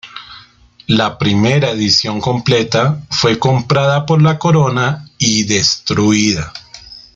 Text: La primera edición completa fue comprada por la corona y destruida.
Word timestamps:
La 0.87 1.19
primera 1.19 1.69
edición 1.69 2.21
completa 2.21 3.03
fue 3.11 3.37
comprada 3.37 4.07
por 4.07 4.19
la 4.19 4.39
corona 4.39 5.07
y 5.19 5.43
destruida. 5.43 6.51